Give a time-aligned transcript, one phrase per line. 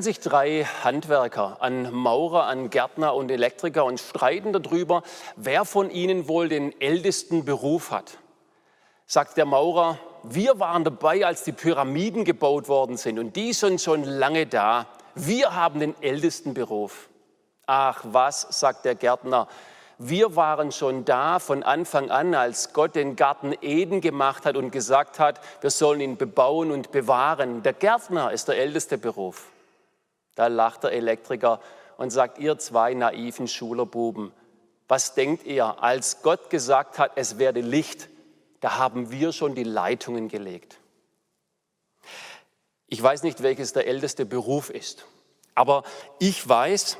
[0.00, 5.02] Treffen sich drei Handwerker, an Maurer, an Gärtner und Elektriker und streiten darüber,
[5.36, 8.16] wer von ihnen wohl den ältesten Beruf hat.
[9.04, 13.78] Sagt der Maurer, wir waren dabei, als die Pyramiden gebaut worden sind und die sind
[13.78, 14.86] schon lange da.
[15.14, 17.10] Wir haben den ältesten Beruf.
[17.66, 19.48] Ach was, sagt der Gärtner,
[19.98, 24.70] wir waren schon da von Anfang an, als Gott den Garten Eden gemacht hat und
[24.70, 27.62] gesagt hat, wir sollen ihn bebauen und bewahren.
[27.62, 29.50] Der Gärtner ist der älteste Beruf.
[30.34, 31.60] Da lacht der Elektriker
[31.96, 34.32] und sagt, ihr zwei naiven Schulerbuben,
[34.88, 38.08] was denkt ihr, als Gott gesagt hat, es werde Licht,
[38.60, 40.78] da haben wir schon die Leitungen gelegt.
[42.86, 45.04] Ich weiß nicht, welches der älteste Beruf ist,
[45.54, 45.84] aber
[46.18, 46.98] ich weiß,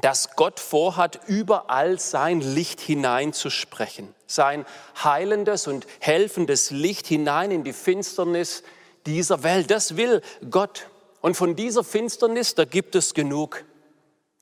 [0.00, 4.64] dass Gott vorhat, überall sein Licht hineinzusprechen, sein
[5.02, 8.62] heilendes und helfendes Licht hinein in die Finsternis
[9.06, 9.70] dieser Welt.
[9.70, 10.89] Das will Gott.
[11.20, 13.64] Und von dieser Finsternis, da gibt es genug.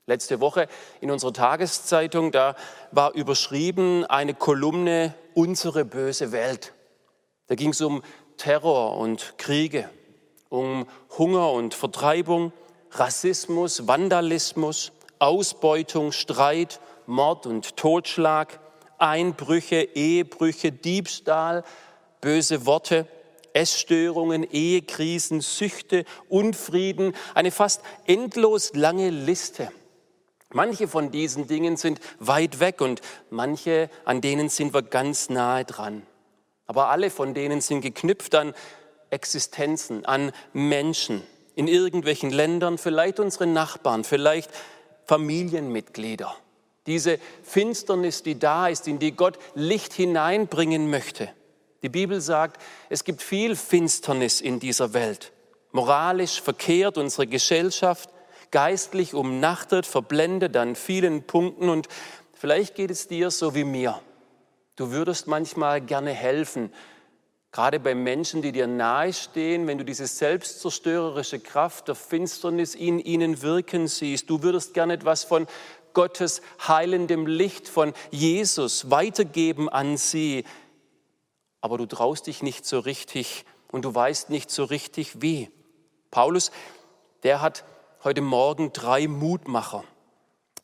[0.05, 0.67] Letzte Woche
[1.01, 2.55] in unserer Tageszeitung, da
[2.91, 6.73] war überschrieben eine Kolumne Unsere böse Welt.
[7.47, 8.01] Da ging es um
[8.37, 9.89] Terror und Kriege,
[10.49, 12.51] um Hunger und Vertreibung,
[12.91, 18.59] Rassismus, Vandalismus, Ausbeutung, Streit, Mord und Totschlag,
[18.97, 21.63] Einbrüche, Ehebrüche, Diebstahl,
[22.21, 23.07] böse Worte.
[23.53, 29.71] Essstörungen, Ehekrisen, Süchte, Unfrieden, eine fast endlos lange Liste.
[30.51, 35.63] Manche von diesen Dingen sind weit weg und manche, an denen sind wir ganz nahe
[35.63, 36.01] dran.
[36.65, 38.53] Aber alle von denen sind geknüpft an
[39.11, 41.23] Existenzen, an Menschen
[41.55, 44.49] in irgendwelchen Ländern, vielleicht unsere Nachbarn, vielleicht
[45.05, 46.35] Familienmitglieder.
[46.87, 51.29] Diese Finsternis, die da ist, in die Gott Licht hineinbringen möchte.
[51.81, 55.31] Die Bibel sagt, es gibt viel Finsternis in dieser Welt.
[55.71, 58.09] Moralisch verkehrt unsere Gesellschaft,
[58.51, 61.87] geistlich umnachtet, verblendet an vielen Punkten und
[62.33, 64.01] vielleicht geht es dir so wie mir.
[64.75, 66.73] Du würdest manchmal gerne helfen,
[67.51, 73.41] gerade bei Menschen, die dir nahestehen, wenn du diese selbstzerstörerische Kraft der Finsternis in ihnen
[73.41, 74.29] wirken siehst.
[74.29, 75.47] Du würdest gerne etwas von
[75.93, 80.45] Gottes heilendem Licht, von Jesus weitergeben an sie
[81.61, 85.49] aber du traust dich nicht so richtig und du weißt nicht so richtig wie.
[86.11, 86.51] Paulus,
[87.23, 87.63] der hat
[88.03, 89.83] heute Morgen drei Mutmacher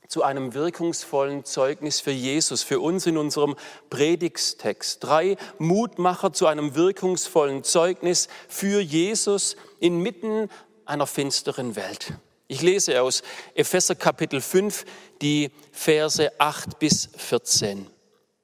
[0.08, 3.56] zu einem wirkungsvollen Zeugnis für Jesus, für uns in unserem
[3.90, 5.04] Predigstext.
[5.04, 10.50] Drei Mutmacher zu einem wirkungsvollen Zeugnis für Jesus inmitten
[10.86, 12.14] einer finsteren Welt.
[12.48, 13.24] Ich lese aus
[13.56, 14.86] Epheser Kapitel 5
[15.22, 17.88] die Verse 8 bis 14.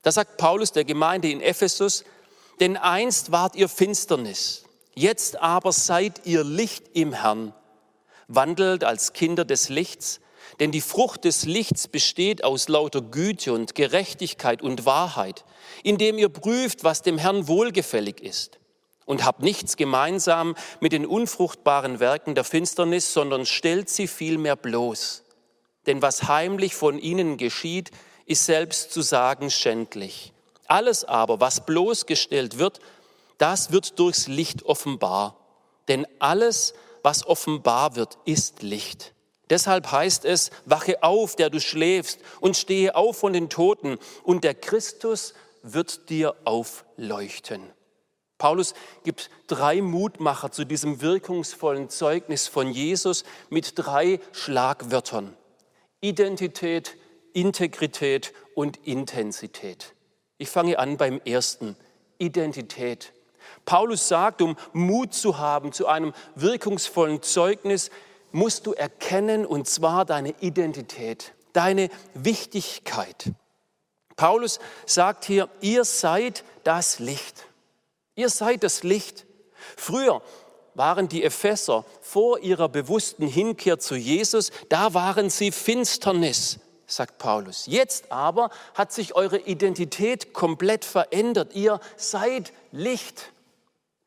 [0.02, 2.04] Da sagt Paulus der Gemeinde in Ephesus,
[2.62, 4.64] denn einst wart ihr Finsternis,
[4.94, 7.54] jetzt aber seid ihr Licht im Herrn.
[8.28, 10.22] Wandelt als Kinder des Lichts,
[10.60, 15.44] denn die Frucht des Lichts besteht aus lauter Güte und Gerechtigkeit und Wahrheit,
[15.82, 18.60] indem ihr prüft, was dem Herrn wohlgefällig ist.
[19.06, 25.24] Und habt nichts gemeinsam mit den unfruchtbaren Werken der Finsternis, sondern stellt sie vielmehr bloß.
[25.88, 27.90] Denn was heimlich von ihnen geschieht,
[28.28, 30.32] ist selbst zu sagen schändlich.
[30.72, 32.80] Alles aber, was bloßgestellt wird,
[33.38, 35.36] das wird durchs Licht offenbar.
[35.90, 36.74] Denn alles,
[37.04, 39.14] was offenbar wird, ist Licht.
[39.50, 44.46] Deshalb heißt es, wache auf, der du schläfst, und stehe auf von den Toten, und
[44.46, 47.62] der Christus wird dir aufleuchten.
[48.38, 55.36] Paulus gibt drei Mutmacher zu diesem wirkungsvollen Zeugnis von Jesus mit drei Schlagwörtern.
[56.00, 56.96] Identität,
[57.34, 59.96] Integrität und Intensität.
[60.42, 61.76] Ich fange an beim ersten,
[62.18, 63.14] Identität.
[63.64, 67.92] Paulus sagt, um Mut zu haben zu einem wirkungsvollen Zeugnis,
[68.32, 73.34] musst du erkennen, und zwar deine Identität, deine Wichtigkeit.
[74.16, 77.46] Paulus sagt hier, ihr seid das Licht.
[78.16, 79.28] Ihr seid das Licht.
[79.78, 80.24] Früher
[80.74, 86.60] waren die Epheser vor ihrer bewussten Hinkehr zu Jesus, da waren sie Finsternis
[86.92, 87.66] sagt Paulus.
[87.68, 91.56] Jetzt aber hat sich eure Identität komplett verändert.
[91.56, 93.32] Ihr seid Licht.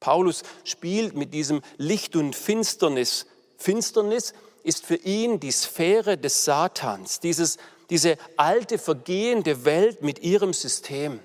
[0.01, 3.27] Paulus spielt mit diesem Licht und Finsternis.
[3.57, 7.59] Finsternis ist für ihn die Sphäre des Satans, dieses,
[7.91, 11.21] diese alte, vergehende Welt mit ihrem System.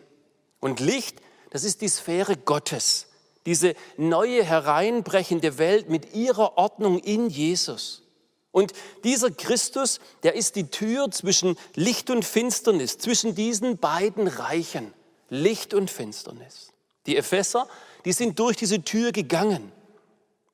[0.59, 1.17] Und Licht,
[1.50, 3.07] das ist die Sphäre Gottes,
[3.45, 8.03] diese neue hereinbrechende Welt mit ihrer Ordnung in Jesus.
[8.59, 8.73] Und
[9.06, 14.94] dieser Christus, der ist die Tür zwischen Licht und Finsternis, zwischen diesen beiden Reichen,
[15.29, 16.73] Licht und Finsternis.
[17.06, 17.69] Die Epheser,
[18.03, 19.71] die sind durch diese Tür gegangen.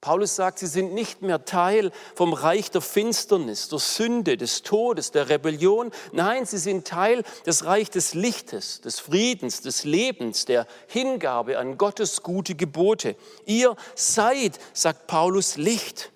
[0.01, 5.09] Paulus sagt, sie sind nicht mehr Teil vom Reich der Finsternis, der Sünde, des Todes,
[5.09, 5.89] der Rebellion.
[6.11, 11.79] Nein, sie sind Teil des Reich des Lichtes, des Friedens, des Lebens, der Hingabe an
[11.79, 13.15] Gottes gute Gebote.
[13.47, 16.11] Ihr seid, sagt Paulus, Licht.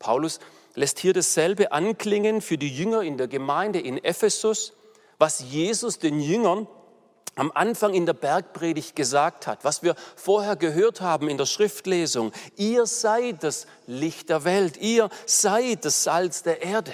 [0.00, 0.40] Paulus
[0.74, 4.72] lässt hier dasselbe anklingen für die Jünger in der Gemeinde in Ephesus,
[5.18, 6.66] was Jesus den Jüngern
[7.34, 12.32] am Anfang in der Bergpredigt gesagt hat, was wir vorher gehört haben in der Schriftlesung.
[12.56, 16.92] Ihr seid das Licht der Welt, ihr seid das Salz der Erde.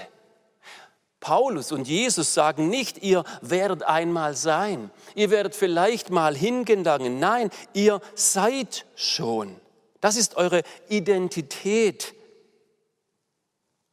[1.20, 7.18] Paulus und Jesus sagen nicht, ihr werdet einmal sein, ihr werdet vielleicht mal hingelangen.
[7.18, 9.60] Nein, ihr seid schon.
[10.00, 12.14] Das ist eure Identität.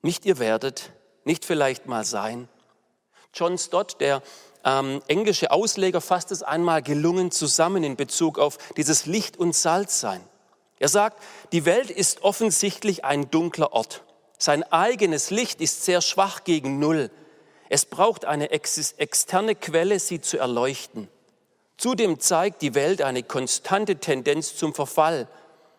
[0.05, 0.91] Nicht ihr werdet,
[1.23, 2.47] nicht vielleicht mal sein.
[3.33, 4.21] John Stott, der
[4.63, 10.21] ähm, englische Ausleger fasst es einmal gelungen zusammen in Bezug auf dieses Licht und Salzsein.
[10.77, 11.23] Er sagt,
[11.53, 14.03] die Welt ist offensichtlich ein dunkler Ort.
[14.37, 17.09] Sein eigenes Licht ist sehr schwach gegen Null.
[17.69, 21.07] Es braucht eine externe Quelle, sie zu erleuchten.
[21.77, 25.27] Zudem zeigt die Welt eine konstante Tendenz zum Verfall.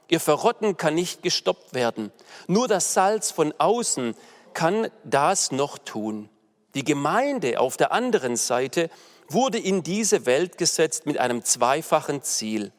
[0.08, 2.12] Ihr Verrotten kann nicht gestoppt werden.
[2.46, 4.14] Nur das Salz von außen
[4.54, 6.28] kann das noch tun.
[6.74, 8.90] Die Gemeinde auf der anderen Seite
[9.28, 12.72] wurde in diese Welt gesetzt mit einem zweifachen Ziel.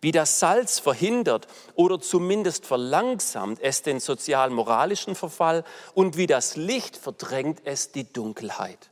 [0.00, 5.64] Wie das Salz verhindert oder zumindest verlangsamt es den sozial-moralischen Verfall
[5.94, 8.90] und wie das Licht verdrängt es die Dunkelheit.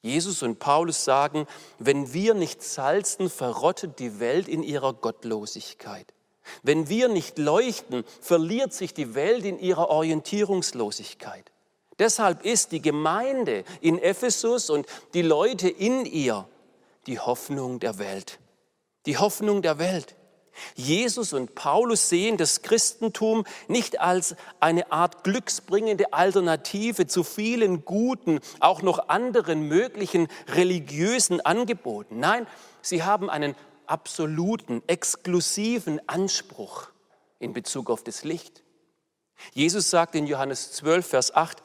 [0.00, 1.46] Jesus und Paulus sagen,
[1.78, 6.12] wenn wir nicht salzen, verrottet die Welt in ihrer Gottlosigkeit.
[6.62, 11.50] Wenn wir nicht leuchten, verliert sich die Welt in ihrer Orientierungslosigkeit.
[11.98, 16.48] Deshalb ist die Gemeinde in Ephesus und die Leute in ihr
[17.06, 18.38] die Hoffnung der Welt.
[19.06, 20.14] Die Hoffnung der Welt.
[20.74, 28.40] Jesus und Paulus sehen das Christentum nicht als eine Art glücksbringende Alternative zu vielen guten,
[28.60, 32.20] auch noch anderen möglichen religiösen Angeboten.
[32.20, 32.46] Nein,
[32.82, 33.54] sie haben einen
[33.86, 36.88] absoluten, exklusiven Anspruch
[37.38, 38.62] in Bezug auf das Licht.
[39.52, 41.62] Jesus sagt in Johannes 12, Vers 8,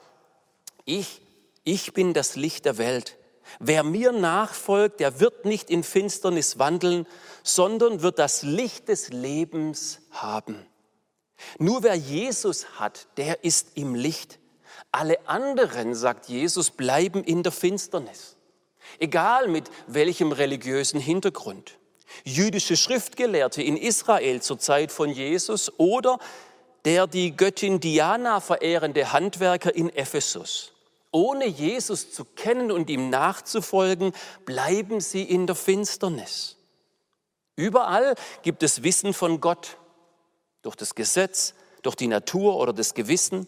[0.85, 1.21] ich,
[1.63, 3.17] ich bin das Licht der Welt.
[3.59, 7.07] Wer mir nachfolgt, der wird nicht in Finsternis wandeln,
[7.43, 10.65] sondern wird das Licht des Lebens haben.
[11.59, 14.39] Nur wer Jesus hat, der ist im Licht.
[14.91, 18.35] Alle anderen, sagt Jesus, bleiben in der Finsternis.
[18.99, 21.76] Egal mit welchem religiösen Hintergrund.
[22.23, 26.19] Jüdische Schriftgelehrte in Israel zur Zeit von Jesus oder
[26.85, 30.73] der die Göttin Diana verehrende Handwerker in Ephesus.
[31.11, 34.13] Ohne Jesus zu kennen und ihm nachzufolgen,
[34.45, 36.57] bleiben sie in der Finsternis.
[37.55, 39.77] Überall gibt es Wissen von Gott,
[40.61, 43.47] durch das Gesetz, durch die Natur oder das Gewissen.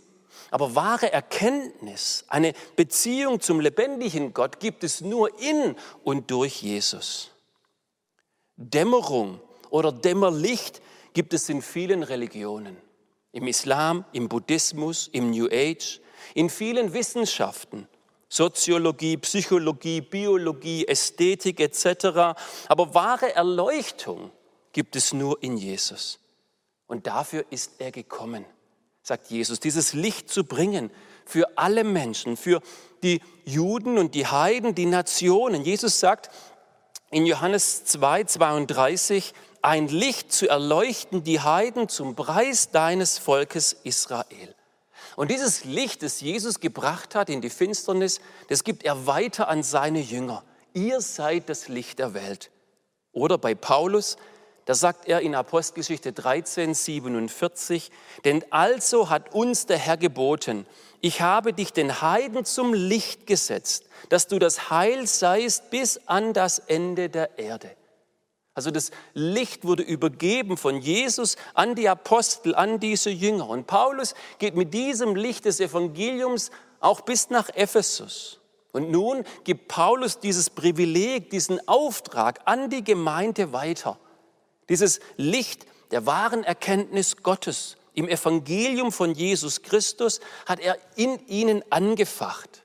[0.51, 7.31] Aber wahre Erkenntnis, eine Beziehung zum lebendigen Gott gibt es nur in und durch Jesus.
[8.59, 9.39] Dämmerung
[9.69, 10.81] oder Dämmerlicht
[11.13, 12.75] gibt es in vielen Religionen.
[13.31, 16.01] Im Islam, im Buddhismus, im New Age,
[16.33, 17.87] in vielen Wissenschaften,
[18.27, 22.35] Soziologie, Psychologie, Biologie, Ästhetik etc.
[22.67, 24.31] Aber wahre Erleuchtung
[24.73, 26.19] gibt es nur in Jesus.
[26.85, 28.45] Und dafür ist er gekommen,
[29.01, 30.91] sagt Jesus, dieses Licht zu bringen
[31.25, 32.61] für alle Menschen, für
[33.03, 35.63] die Juden und die Heiden, die Nationen.
[35.63, 36.29] Jesus sagt
[37.11, 44.55] in Johannes 2, 32, ein Licht zu erleuchten die Heiden zum Preis deines Volkes Israel.
[45.15, 49.63] Und dieses Licht, das Jesus gebracht hat in die Finsternis, das gibt er weiter an
[49.63, 50.43] seine Jünger.
[50.73, 52.51] Ihr seid das Licht der Welt.
[53.11, 54.17] Oder bei Paulus,
[54.69, 57.89] da sagt er in Apostelgeschichte 13, 47,
[58.23, 60.67] denn also hat uns der Herr geboten,
[61.01, 66.33] ich habe dich den Heiden zum Licht gesetzt, dass du das Heil seist bis an
[66.33, 67.71] das Ende der Erde.
[68.53, 73.49] Also das Licht wurde übergeben von Jesus an die Apostel, an diese Jünger.
[73.49, 78.39] Und Paulus geht mit diesem Licht des Evangeliums auch bis nach Ephesus.
[78.71, 83.97] Und nun gibt Paulus dieses Privileg, diesen Auftrag an die Gemeinde weiter,
[84.69, 91.63] Dieses Licht der wahren Erkenntnis Gottes im Evangelium von Jesus Christus hat er in ihnen
[91.69, 92.63] angefacht.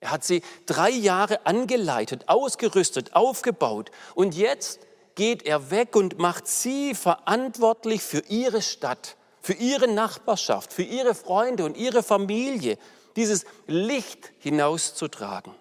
[0.00, 4.80] Er hat sie drei Jahre angeleitet, ausgerüstet, aufgebaut und jetzt
[5.14, 11.14] geht er weg und macht sie verantwortlich für ihre Stadt, für ihre Nachbarschaft, für ihre
[11.14, 12.78] Freunde und ihre Familie,
[13.16, 15.54] dieses Licht hinauszutragen.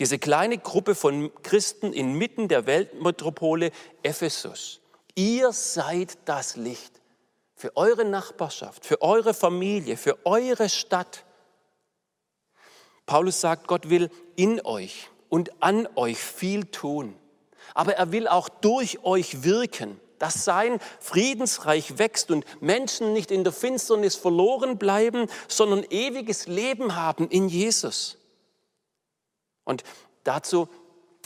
[0.00, 3.70] Diese kleine Gruppe von Christen inmitten der Weltmetropole
[4.02, 4.80] Ephesus.
[5.14, 7.02] Ihr seid das Licht
[7.54, 11.26] für eure Nachbarschaft, für eure Familie, für eure Stadt.
[13.04, 17.14] Paulus sagt, Gott will in euch und an euch viel tun,
[17.74, 23.44] aber er will auch durch euch wirken, dass sein Friedensreich wächst und Menschen nicht in
[23.44, 28.16] der Finsternis verloren bleiben, sondern ewiges Leben haben in Jesus.
[29.70, 29.84] Und
[30.24, 30.68] dazu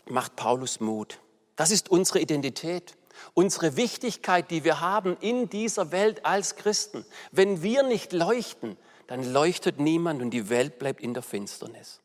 [0.07, 1.19] macht Paulus Mut.
[1.57, 2.95] Das ist unsere Identität
[3.33, 7.05] unsere Wichtigkeit, die wir haben in dieser Welt als Christen.
[7.33, 12.01] Wenn wir nicht leuchten, dann leuchtet niemand und die Welt bleibt in der Finsternis.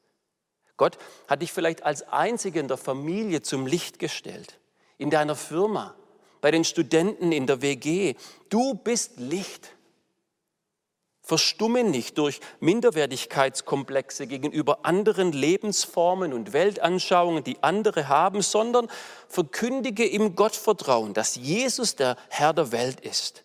[0.78, 4.60] Gott hat dich vielleicht als Einziger in der Familie zum Licht gestellt,
[4.98, 5.96] in deiner Firma,
[6.42, 8.16] bei den Studenten in der WG.
[8.50, 9.76] Du bist Licht.
[11.30, 18.88] Verstumme nicht durch Minderwertigkeitskomplexe gegenüber anderen Lebensformen und Weltanschauungen, die andere haben, sondern
[19.28, 23.44] verkündige im Gottvertrauen, dass Jesus der Herr der Welt ist.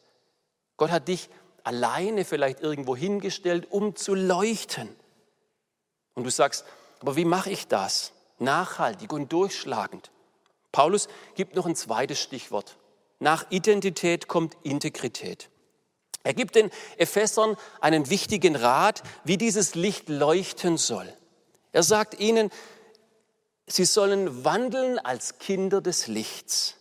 [0.79, 1.29] Gott hat dich
[1.63, 4.89] alleine vielleicht irgendwo hingestellt, um zu leuchten.
[6.15, 6.65] Und du sagst,
[7.01, 8.13] aber wie mache ich das?
[8.39, 10.11] Nachhaltig und durchschlagend.
[10.73, 12.79] Paulus gibt noch ein zweites Stichwort.
[13.19, 15.51] Nach Identität kommt Integrität.
[16.25, 21.07] Er gibt den Ephesern einen wichtigen Rat, wie dieses Licht leuchten soll.
[21.71, 22.51] Er sagt ihnen,
[23.67, 26.77] sie sollen wandeln als Kinder des Lichts.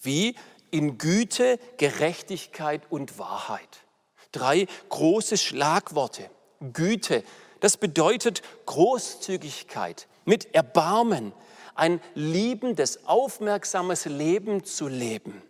[0.00, 0.36] Wie?
[0.70, 3.84] In Güte, Gerechtigkeit und Wahrheit.
[4.32, 6.28] Drei große Schlagworte.
[6.74, 7.24] Güte,
[7.60, 11.32] das bedeutet Großzügigkeit mit Erbarmen,
[11.74, 15.42] ein liebendes, aufmerksames Leben zu leben.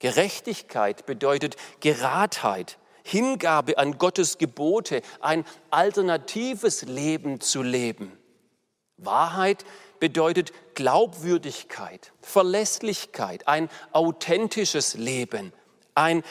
[0.00, 8.18] Gerechtigkeit bedeutet Geradheit, Hingabe an Gottes Gebote, ein alternatives Leben zu leben.
[8.96, 9.64] Wahrheit
[9.98, 15.52] bedeutet Glaubwürdigkeit, Verlässlichkeit, ein authentisches Leben,
[15.94, 16.22] ein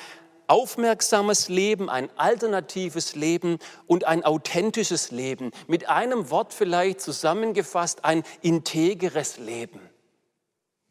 [0.47, 5.51] aufmerksames Leben, ein alternatives Leben und ein authentisches Leben.
[5.67, 9.79] Mit einem Wort vielleicht zusammengefasst, ein integeres Leben.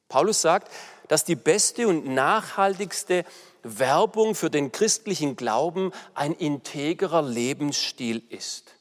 [0.08, 0.72] Paulus sagt,
[1.08, 3.24] dass die beste und nachhaltigste
[3.62, 8.74] Werbung für den christlichen Glauben ein integrer Lebensstil ist.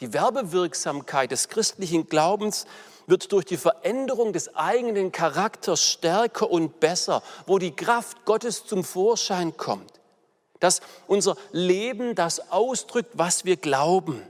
[0.00, 2.66] Die Werbewirksamkeit des christlichen Glaubens
[3.06, 8.84] wird durch die Veränderung des eigenen Charakters stärker und besser, wo die Kraft Gottes zum
[8.84, 10.00] Vorschein kommt.
[10.60, 14.22] Dass unser Leben das ausdrückt, was wir glauben.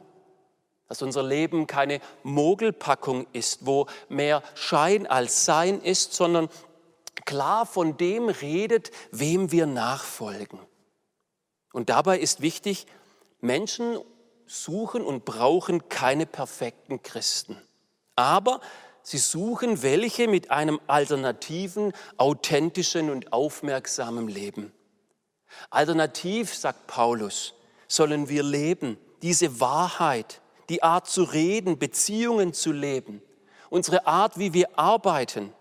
[0.88, 6.48] Dass unser Leben keine Mogelpackung ist, wo mehr Schein als Sein ist, sondern
[7.24, 10.58] klar von dem redet, wem wir nachfolgen.
[11.72, 12.86] Und dabei ist wichtig,
[13.40, 13.98] Menschen
[14.46, 17.56] suchen und brauchen keine perfekten Christen.
[18.16, 18.60] Aber
[19.02, 24.72] sie suchen welche mit einem alternativen, authentischen und aufmerksamen Leben.
[25.70, 27.54] Alternativ, sagt Paulus,
[27.88, 33.22] sollen wir leben, diese Wahrheit, die Art zu reden, Beziehungen zu leben,
[33.70, 35.52] unsere Art, wie wir arbeiten,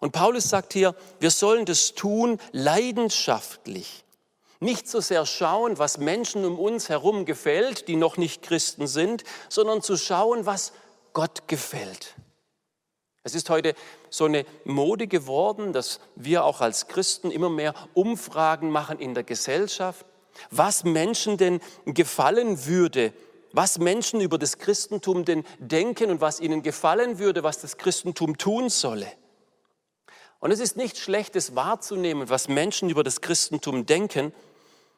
[0.00, 4.04] und Paulus sagt hier, wir sollen das tun leidenschaftlich.
[4.58, 9.24] Nicht so sehr schauen, was Menschen um uns herum gefällt, die noch nicht Christen sind,
[9.48, 10.72] sondern zu schauen, was
[11.12, 12.14] Gott gefällt.
[13.22, 13.74] Es ist heute
[14.08, 19.24] so eine Mode geworden, dass wir auch als Christen immer mehr Umfragen machen in der
[19.24, 20.06] Gesellschaft,
[20.50, 23.12] was Menschen denn gefallen würde,
[23.52, 28.38] was Menschen über das Christentum denn denken und was ihnen gefallen würde, was das Christentum
[28.38, 29.10] tun solle.
[30.40, 34.32] Und es ist nicht schlechtes wahrzunehmen, was Menschen über das Christentum denken,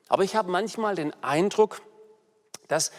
[0.08, 1.80] aber ich habe manchmal den Eindruck,
[2.68, 2.92] dass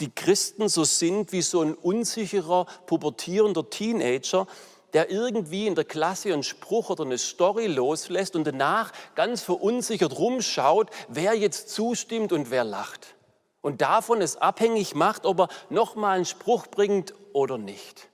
[0.00, 4.46] die Christen so sind wie so ein unsicherer, pubertierender Teenager,
[4.92, 10.18] der irgendwie in der Klasse einen Spruch oder eine Story loslässt und danach ganz verunsichert
[10.18, 13.14] rumschaut, wer jetzt zustimmt und wer lacht.
[13.60, 18.08] Und davon es abhängig macht, ob er nochmal einen Spruch bringt oder nicht.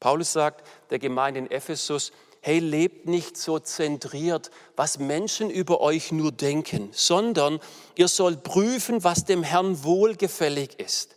[0.00, 6.12] Paulus sagt der Gemeinde in Ephesus, hey, lebt nicht so zentriert, was Menschen über euch
[6.12, 7.60] nur denken, sondern
[7.96, 11.16] ihr sollt prüfen, was dem Herrn wohlgefällig ist.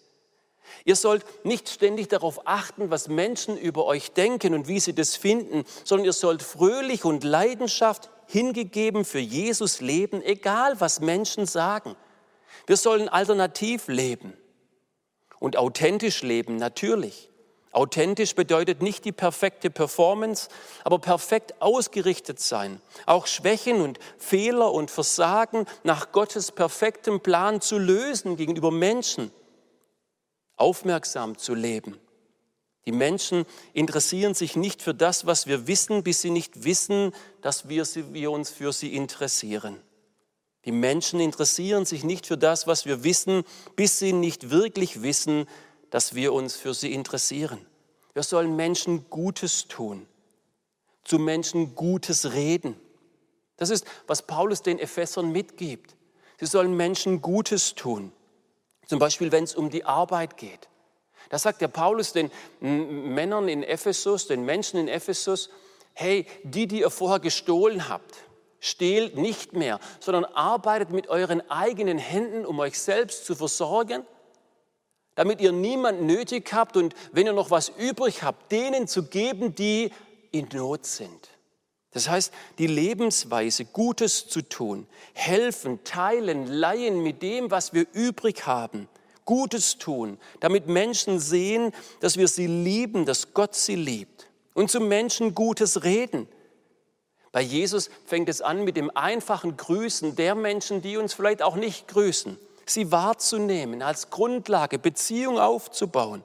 [0.84, 5.16] Ihr sollt nicht ständig darauf achten, was Menschen über euch denken und wie sie das
[5.16, 11.96] finden, sondern ihr sollt fröhlich und Leidenschaft hingegeben für Jesus leben, egal was Menschen sagen.
[12.66, 14.34] Wir sollen alternativ leben
[15.40, 17.31] und authentisch leben, natürlich.
[17.72, 20.50] Authentisch bedeutet nicht die perfekte Performance,
[20.84, 22.82] aber perfekt ausgerichtet sein.
[23.06, 29.32] Auch Schwächen und Fehler und Versagen nach Gottes perfektem Plan zu lösen gegenüber Menschen.
[30.58, 31.98] Aufmerksam zu leben.
[32.86, 37.70] Die Menschen interessieren sich nicht für das, was wir wissen, bis sie nicht wissen, dass
[37.70, 39.82] wir, wir uns für sie interessieren.
[40.66, 43.44] Die Menschen interessieren sich nicht für das, was wir wissen,
[43.76, 45.48] bis sie nicht wirklich wissen,
[45.92, 47.64] dass wir uns für sie interessieren.
[48.14, 50.08] Wir sollen Menschen Gutes tun,
[51.04, 52.80] zu Menschen Gutes reden.
[53.58, 55.96] Das ist, was Paulus den Ephesern mitgibt.
[56.40, 58.12] Sie sollen Menschen Gutes tun.
[58.88, 60.68] Zum Beispiel, wenn es um die Arbeit geht.
[61.30, 65.50] Da sagt der Paulus den Männern in Ephesus, den Menschen in Ephesus,
[65.94, 68.16] hey, die, die ihr vorher gestohlen habt,
[68.60, 74.06] stehlt nicht mehr, sondern arbeitet mit euren eigenen Händen, um euch selbst zu versorgen
[75.16, 79.56] damit ihr niemand nötig habt und wenn ihr noch was übrig habt, denen zu geben,
[79.56, 79.92] die
[80.32, 81.30] in Not sind.
[81.92, 88.46] Das heißt, die Lebensweise, Gutes zu tun, helfen, teilen, leihen mit dem, was wir übrig
[88.46, 88.88] haben,
[89.26, 94.30] Gutes tun, damit Menschen sehen, dass wir sie lieben, dass Gott sie liebt.
[94.54, 96.28] Und zu Menschen Gutes reden.
[97.32, 101.56] Bei Jesus fängt es an mit dem einfachen Grüßen der Menschen, die uns vielleicht auch
[101.56, 102.38] nicht grüßen
[102.74, 106.24] sie wahrzunehmen, als Grundlage Beziehung aufzubauen.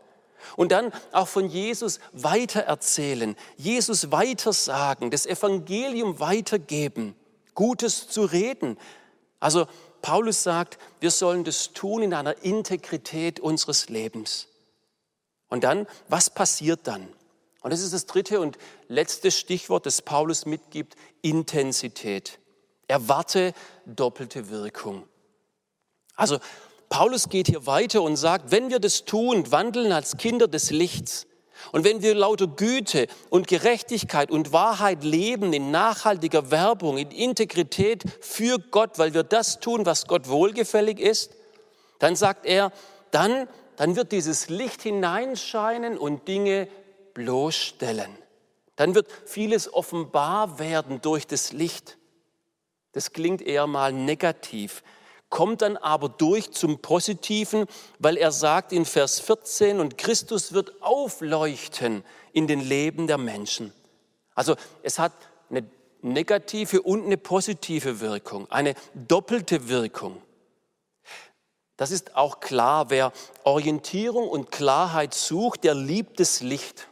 [0.56, 7.16] Und dann auch von Jesus weitererzählen, Jesus weitersagen, das Evangelium weitergeben,
[7.54, 8.78] Gutes zu reden.
[9.40, 9.66] Also
[10.02, 14.46] Paulus sagt, wir sollen das tun in einer Integrität unseres Lebens.
[15.48, 17.08] Und dann, was passiert dann?
[17.62, 22.38] Und das ist das dritte und letzte Stichwort, das Paulus mitgibt, Intensität.
[22.86, 23.52] Erwarte
[23.86, 25.08] doppelte Wirkung.
[26.16, 26.38] Also
[26.88, 31.26] Paulus geht hier weiter und sagt, wenn wir das tun, wandeln als Kinder des Lichts,
[31.72, 38.04] und wenn wir lauter Güte und Gerechtigkeit und Wahrheit leben in nachhaltiger Werbung, in Integrität
[38.20, 41.32] für Gott, weil wir das tun, was Gott wohlgefällig ist,
[41.98, 42.72] dann sagt er,
[43.10, 46.68] dann, dann wird dieses Licht hineinscheinen und Dinge
[47.14, 48.10] bloßstellen.
[48.76, 51.96] Dann wird vieles offenbar werden durch das Licht.
[52.92, 54.82] Das klingt eher mal negativ
[55.28, 57.66] kommt dann aber durch zum Positiven,
[57.98, 63.72] weil er sagt in Vers 14, und Christus wird aufleuchten in den Leben der Menschen.
[64.34, 65.12] Also es hat
[65.50, 65.64] eine
[66.02, 70.22] negative und eine positive Wirkung, eine doppelte Wirkung.
[71.76, 73.12] Das ist auch klar, wer
[73.44, 76.88] Orientierung und Klarheit sucht, der liebt das Licht,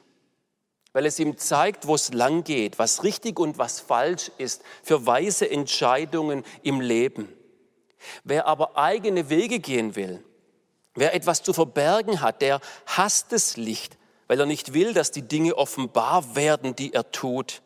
[0.93, 5.07] weil es ihm zeigt, wo es lang geht, was richtig und was falsch ist für
[5.07, 7.33] weise Entscheidungen im Leben.
[8.25, 10.23] Wer aber eigene Wege gehen will,
[10.95, 15.23] wer etwas zu verbergen hat, der hasst das Licht, weil er nicht will, dass die
[15.23, 17.63] Dinge offenbar werden, die er tut.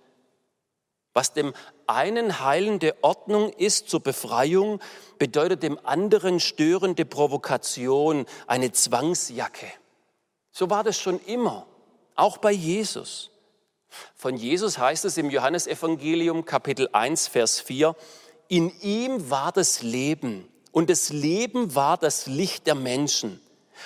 [1.14, 1.52] Was dem
[1.86, 4.80] einen heilende Ordnung ist zur Befreiung,
[5.18, 9.66] bedeutet dem anderen störende Provokation, eine Zwangsjacke.
[10.50, 11.66] So war das schon immer,
[12.14, 13.30] auch bei Jesus.
[14.14, 17.96] Von Jesus heißt es im Johannesevangelium Kapitel 1, Vers 4,
[18.48, 23.40] in ihm war das Leben und das Leben war das Licht der Menschen.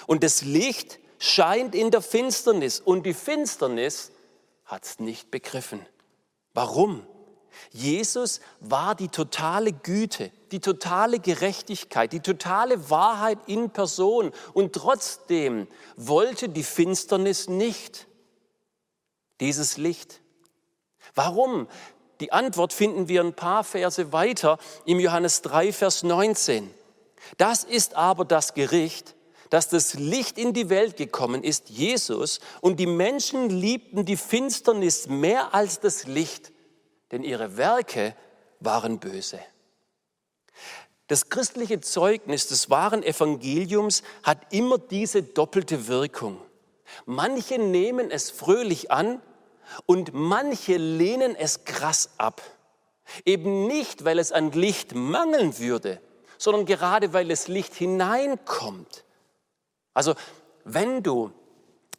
[0.07, 4.11] Und das Licht scheint in der Finsternis und die Finsternis
[4.65, 5.85] hat es nicht begriffen.
[6.55, 7.07] Warum?
[7.71, 15.69] Jesus war die totale Güte, die totale Gerechtigkeit, die totale Wahrheit in Person und trotzdem
[15.97, 18.07] wollte die Finsternis nicht
[19.41, 20.21] dieses Licht.
[21.15, 21.69] Warum?
[22.23, 26.73] Die Antwort finden wir ein paar Verse weiter im Johannes 3, Vers 19.
[27.37, 29.17] Das ist aber das Gericht,
[29.51, 35.09] dass das Licht in die Welt gekommen ist, Jesus, und die Menschen liebten die Finsternis
[35.09, 36.53] mehr als das Licht,
[37.11, 38.15] denn ihre Werke
[38.61, 39.41] waren böse.
[41.09, 46.41] Das christliche Zeugnis des wahren Evangeliums hat immer diese doppelte Wirkung.
[47.05, 49.21] Manche nehmen es fröhlich an
[49.87, 52.43] und manche lehnen es krass ab.
[53.25, 56.01] Eben nicht, weil es an Licht mangeln würde,
[56.39, 59.05] sondern gerade weil es Licht hineinkommt.
[59.95, 60.15] Also
[60.65, 61.33] wenn du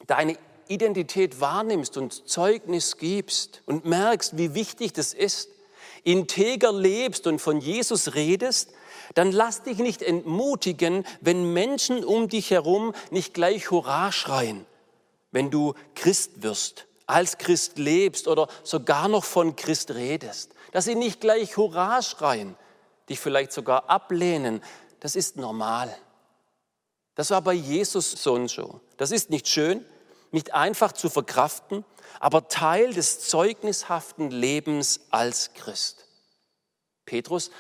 [0.08, 5.50] deine Identität wahrnimmst und Zeugnis gibst und merkst, wie wichtig das ist,
[6.04, 8.72] integer lebst und von Jesus redest,
[9.14, 14.66] dann lass dich nicht entmutigen, wenn Menschen um dich herum nicht gleich Hurra schreien,
[15.32, 20.54] wenn du Christ wirst, als Christ lebst oder sogar noch von Christ redest.
[20.72, 22.56] Dass sie nicht gleich Hurra schreien,
[23.10, 24.62] dich vielleicht sogar ablehnen,
[25.00, 25.96] das ist normal.
[27.16, 28.80] Das war bei Jesus so und so.
[28.98, 29.86] Das ist nicht schön,
[30.32, 31.86] nicht einfach zu verkraften,
[32.20, 36.08] aber Teil des zeugnishaften Lebens als Christ.
[37.06, 37.52] Petrus,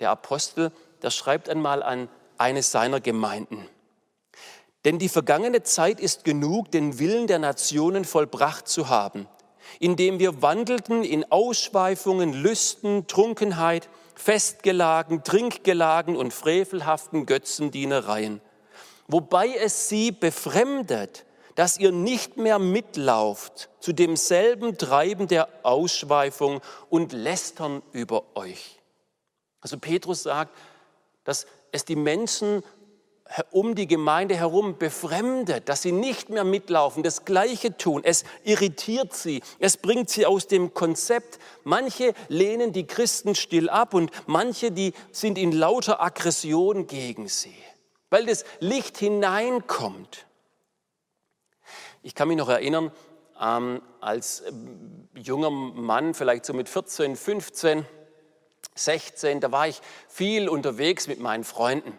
[0.00, 0.72] der Apostel,
[1.02, 3.68] der schreibt einmal an eine seiner Gemeinden.
[4.84, 9.26] Denn die vergangene Zeit ist genug, den Willen der Nationen vollbracht zu haben,
[9.80, 18.40] indem wir wandelten in Ausschweifungen, Lüsten, Trunkenheit, Festgelagen, Trinkgelagen und frevelhaften Götzendienereien.
[19.08, 27.12] Wobei es sie befremdet, dass ihr nicht mehr mitlauft zu demselben Treiben der Ausschweifung und
[27.12, 28.80] Lästern über euch.
[29.60, 30.56] Also Petrus sagt,
[31.22, 32.62] dass es die Menschen
[33.50, 38.02] um die Gemeinde herum befremdet, dass sie nicht mehr mitlaufen, das Gleiche tun.
[38.04, 41.38] Es irritiert sie, es bringt sie aus dem Konzept.
[41.64, 47.56] Manche lehnen die Christen still ab und manche, die sind in lauter Aggression gegen sie,
[48.10, 50.26] weil das Licht hineinkommt.
[52.02, 52.92] Ich kann mich noch erinnern,
[53.40, 54.52] ähm, als äh,
[55.14, 57.86] junger Mann, vielleicht so mit 14, 15,
[58.74, 61.98] 16, da war ich viel unterwegs mit meinen Freunden.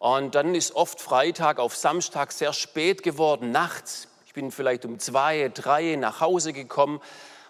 [0.00, 4.08] Und dann ist oft Freitag auf Samstag sehr spät geworden, nachts.
[4.24, 7.02] Ich bin vielleicht um zwei, drei nach Hause gekommen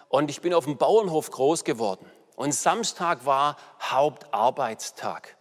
[0.09, 2.05] und ich bin auf dem Bauernhof groß geworden.
[2.35, 5.37] Und Samstag war Hauptarbeitstag.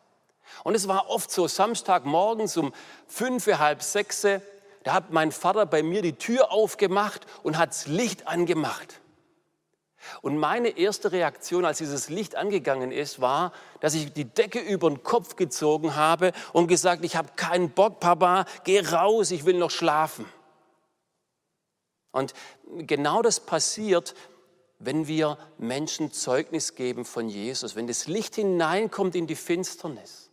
[0.62, 2.72] Und es war oft so, Samstagmorgens um
[3.08, 4.24] fünf, halb sechs,
[4.84, 9.00] da hat mein Vater bei mir die Tür aufgemacht und hat das Licht angemacht.
[10.22, 14.88] Und meine erste Reaktion, als dieses Licht angegangen ist, war, dass ich die Decke über
[14.88, 19.58] den Kopf gezogen habe und gesagt, ich habe keinen Bock, Papa, geh raus, ich will
[19.58, 20.26] noch schlafen.
[22.12, 22.34] Und
[22.78, 24.14] genau das passiert,
[24.78, 30.30] wenn wir Menschen Zeugnis geben von Jesus, wenn das Licht hineinkommt in die Finsternis.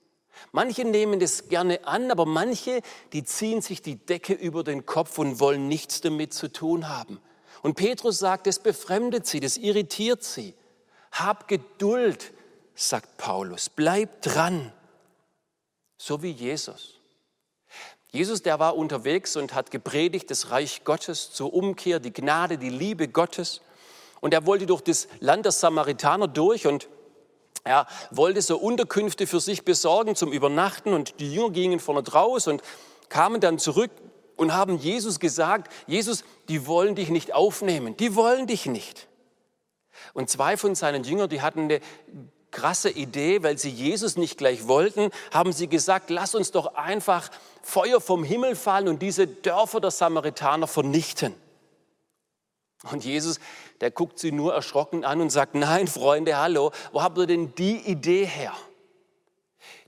[0.52, 5.18] Manche nehmen das gerne an, aber manche, die ziehen sich die Decke über den Kopf
[5.18, 7.20] und wollen nichts damit zu tun haben.
[7.62, 10.54] Und Petrus sagt, es befremdet sie, das irritiert sie.
[11.12, 12.34] Hab Geduld,
[12.76, 14.72] sagt Paulus, bleib dran,
[15.98, 16.96] so wie Jesus.
[18.12, 22.70] Jesus, der war unterwegs und hat gepredigt das Reich Gottes zur Umkehr, die Gnade, die
[22.70, 23.62] Liebe Gottes.
[24.22, 26.88] Und er wollte durch das Land der Samaritaner durch und
[27.63, 32.48] er wollte so Unterkünfte für sich besorgen zum Übernachten und die Jünger gingen vorne draus
[32.48, 32.62] und
[33.10, 33.91] kamen dann zurück
[34.38, 39.08] und haben Jesus gesagt, Jesus, die wollen dich nicht aufnehmen, die wollen dich nicht.
[40.14, 41.82] Und zwei von seinen Jüngern, die hatten eine
[42.52, 47.30] krasse Idee, weil sie Jesus nicht gleich wollten, haben sie gesagt, lass uns doch einfach
[47.62, 51.34] Feuer vom Himmel fallen und diese Dörfer der Samaritaner vernichten.
[52.92, 53.40] Und Jesus,
[53.82, 57.54] der guckt sie nur erschrocken an und sagt, nein, Freunde, hallo, wo habt ihr denn
[57.56, 58.54] die Idee her?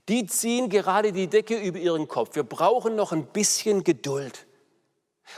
[0.08, 2.34] Die ziehen gerade die Decke über ihren Kopf.
[2.34, 4.46] Wir brauchen noch ein bisschen Geduld.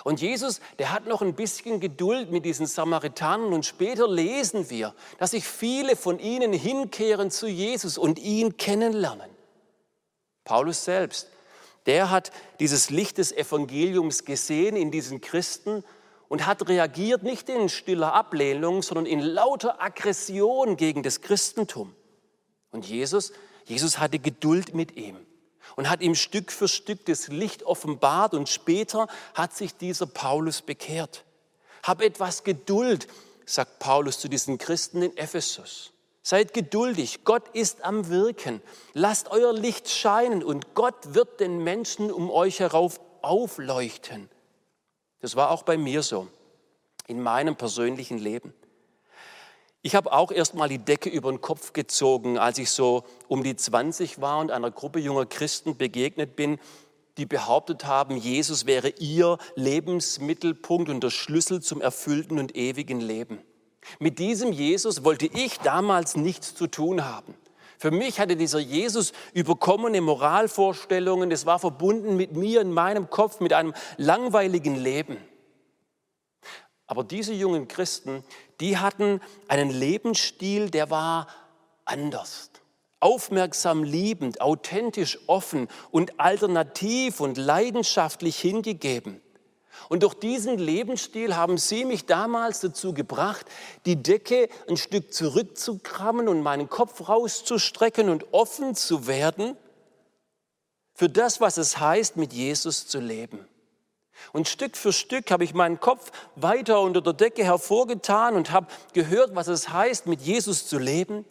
[0.04, 4.94] Und Jesus, der hat noch ein bisschen Geduld mit diesen Samaritanern und später lesen wir,
[5.18, 9.30] dass sich viele von ihnen hinkehren zu Jesus und ihn kennenlernen.
[10.44, 11.28] Paulus selbst,
[11.86, 15.84] der hat dieses Licht des Evangeliums gesehen in diesen Christen
[16.28, 21.94] und hat reagiert nicht in stiller Ablehnung, sondern in lauter Aggression gegen das Christentum.
[22.70, 23.32] Und Jesus,
[23.66, 25.18] Jesus hatte Geduld mit ihm
[25.76, 30.62] und hat ihm Stück für Stück das Licht offenbart und später hat sich dieser Paulus
[30.62, 31.24] bekehrt.
[31.82, 33.08] Hab etwas Geduld,
[33.46, 35.92] sagt Paulus zu diesen Christen in Ephesus.
[36.22, 38.62] Seid geduldig, Gott ist am Wirken.
[38.92, 44.28] Lasst euer Licht scheinen und Gott wird den Menschen um euch herauf aufleuchten.
[45.20, 46.28] Das war auch bei mir so,
[47.08, 48.54] in meinem persönlichen Leben.
[49.84, 53.42] Ich habe auch erst mal die Decke über den Kopf gezogen, als ich so um
[53.42, 56.60] die 20 war und einer Gruppe junger Christen begegnet bin,
[57.18, 63.40] die behauptet haben, Jesus wäre ihr Lebensmittelpunkt und der Schlüssel zum erfüllten und ewigen Leben.
[63.98, 67.34] Mit diesem Jesus wollte ich damals nichts zu tun haben.
[67.76, 71.32] Für mich hatte dieser Jesus überkommene Moralvorstellungen.
[71.32, 75.16] Es war verbunden mit mir in meinem Kopf, mit einem langweiligen Leben.
[76.92, 78.22] Aber diese jungen Christen,
[78.60, 81.26] die hatten einen Lebensstil, der war
[81.86, 82.50] anders.
[83.00, 89.22] Aufmerksam liebend, authentisch offen und alternativ und leidenschaftlich hingegeben.
[89.88, 93.46] Und durch diesen Lebensstil haben sie mich damals dazu gebracht,
[93.86, 99.56] die Decke ein Stück zurückzukrammen und meinen Kopf rauszustrecken und offen zu werden
[100.92, 103.48] für das, was es heißt, mit Jesus zu leben.
[104.32, 108.66] Und Stück für Stück habe ich meinen Kopf weiter unter der Decke hervorgetan und habe
[108.92, 111.24] gehört, was es heißt, mit Jesus zu leben,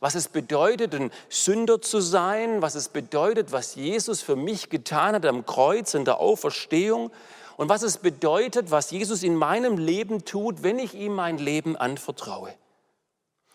[0.00, 5.14] was es bedeutet, ein Sünder zu sein, was es bedeutet, was Jesus für mich getan
[5.14, 7.10] hat am Kreuz in der Auferstehung
[7.56, 11.76] und was es bedeutet, was Jesus in meinem Leben tut, wenn ich ihm mein Leben
[11.76, 12.54] anvertraue.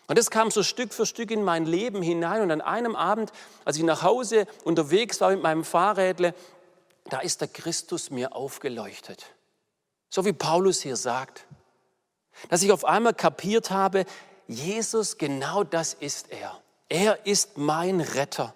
[0.08, 2.42] Und das kam so Stück für Stück in mein Leben hinein.
[2.42, 3.32] Und an einem Abend,
[3.64, 6.34] als ich nach Hause unterwegs war mit meinem Fahrrädle,
[7.10, 9.26] da ist der Christus mir aufgeleuchtet.
[10.08, 11.46] So wie Paulus hier sagt.
[12.48, 14.04] Dass ich auf einmal kapiert habe,
[14.46, 16.60] Jesus, genau das ist er.
[16.88, 18.54] Er ist mein Retter.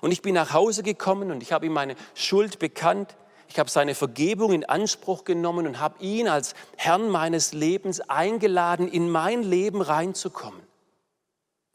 [0.00, 3.16] Und ich bin nach Hause gekommen und ich habe ihm meine Schuld bekannt.
[3.48, 8.88] Ich habe seine Vergebung in Anspruch genommen und habe ihn als Herrn meines Lebens eingeladen,
[8.88, 10.67] in mein Leben reinzukommen.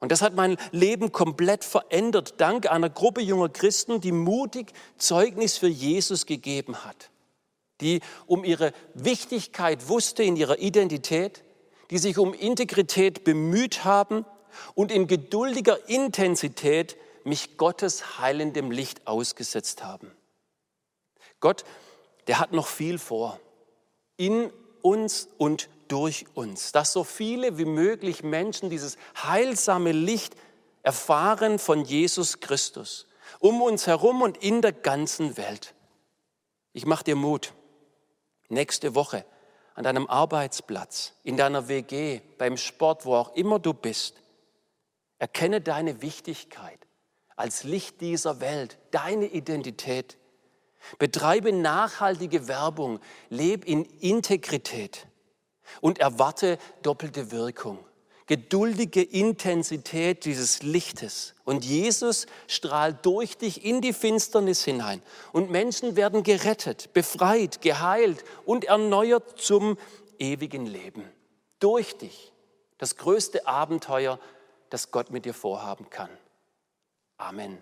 [0.03, 5.57] Und das hat mein Leben komplett verändert, dank einer Gruppe junger Christen, die mutig Zeugnis
[5.57, 7.09] für Jesus gegeben hat,
[7.79, 11.45] die um ihre Wichtigkeit wusste in ihrer Identität,
[11.89, 14.25] die sich um Integrität bemüht haben
[14.75, 20.11] und in geduldiger Intensität mich Gottes heilendem Licht ausgesetzt haben.
[21.39, 21.63] Gott,
[22.27, 23.39] der hat noch viel vor,
[24.17, 30.35] in uns und durch uns, dass so viele wie möglich Menschen dieses heilsame Licht
[30.83, 33.07] erfahren von Jesus Christus,
[33.39, 35.73] um uns herum und in der ganzen Welt.
[36.73, 37.53] Ich mache dir Mut.
[38.49, 39.25] Nächste Woche
[39.75, 44.21] an deinem Arbeitsplatz, in deiner WG, beim Sport, wo auch immer du bist,
[45.17, 46.79] erkenne deine Wichtigkeit
[47.35, 50.17] als Licht dieser Welt, deine Identität.
[50.99, 55.07] Betreibe nachhaltige Werbung, leb in Integrität
[55.81, 57.79] und erwarte doppelte Wirkung,
[58.27, 61.35] geduldige Intensität dieses Lichtes.
[61.43, 65.01] Und Jesus strahlt durch dich in die Finsternis hinein.
[65.31, 69.77] Und Menschen werden gerettet, befreit, geheilt und erneuert zum
[70.19, 71.03] ewigen Leben.
[71.59, 72.31] Durch dich.
[72.77, 74.19] Das größte Abenteuer,
[74.69, 76.09] das Gott mit dir vorhaben kann.
[77.17, 77.61] Amen.